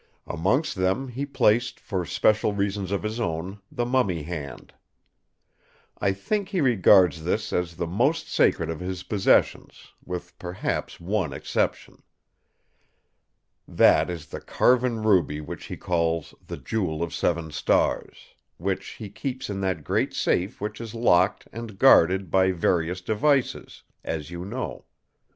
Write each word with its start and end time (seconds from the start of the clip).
Amongst 0.25 0.73
them 0.73 1.09
he 1.09 1.27
placed, 1.27 1.79
for 1.79 2.05
special 2.07 2.53
reasons 2.53 2.91
of 2.91 3.03
his 3.03 3.19
own, 3.19 3.61
the 3.71 3.85
mummy 3.85 4.23
hand. 4.23 4.73
I 5.99 6.11
think 6.11 6.49
he 6.49 6.59
regards 6.59 7.23
this 7.23 7.53
as 7.53 7.75
the 7.75 7.85
most 7.85 8.27
sacred 8.27 8.71
of 8.71 8.79
his 8.79 9.03
possessions, 9.03 9.93
with 10.03 10.35
perhaps 10.39 10.99
one 10.99 11.33
exception. 11.33 12.01
That 13.67 14.09
is 14.09 14.25
the 14.25 14.41
carven 14.41 15.03
ruby 15.03 15.39
which 15.39 15.65
he 15.65 15.77
calls 15.77 16.33
the 16.47 16.57
'Jewel 16.57 17.03
of 17.03 17.13
Seven 17.13 17.51
Stars', 17.51 18.33
which 18.57 18.87
he 18.97 19.07
keeps 19.07 19.51
in 19.51 19.61
that 19.61 19.83
great 19.83 20.15
safe 20.15 20.59
which 20.59 20.81
is 20.81 20.95
locked 20.95 21.47
and 21.53 21.77
guarded 21.77 22.31
by 22.31 22.53
various 22.53 23.01
devices, 23.01 23.83
as 24.03 24.31
you 24.31 24.45
know. 24.45 24.85